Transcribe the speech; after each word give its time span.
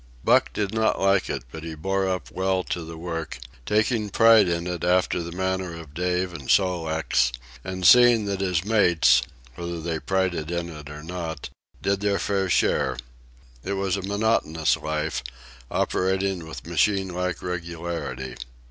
Buck 0.23 0.51
did 0.51 0.73
not 0.73 0.99
like 0.99 1.29
it, 1.29 1.43
but 1.51 1.63
he 1.63 1.75
bore 1.75 2.09
up 2.09 2.31
well 2.31 2.63
to 2.63 2.83
the 2.83 2.97
work, 2.97 3.37
taking 3.67 4.09
pride 4.09 4.47
in 4.47 4.65
it 4.65 4.83
after 4.83 5.21
the 5.21 5.31
manner 5.31 5.79
of 5.79 5.93
Dave 5.93 6.33
and 6.33 6.49
Sol 6.49 6.85
leks, 6.85 7.31
and 7.63 7.85
seeing 7.85 8.25
that 8.25 8.41
his 8.41 8.65
mates, 8.65 9.21
whether 9.53 9.79
they 9.79 9.99
prided 9.99 10.49
in 10.49 10.69
it 10.69 10.89
or 10.89 11.03
not, 11.03 11.51
did 11.83 11.99
their 11.99 12.17
fair 12.17 12.49
share. 12.49 12.97
It 13.63 13.73
was 13.73 13.95
a 13.95 14.01
monotonous 14.01 14.75
life, 14.75 15.21
operating 15.69 16.47
with 16.47 16.65
machine 16.65 17.09
like 17.09 17.43
regularity. 17.43 18.37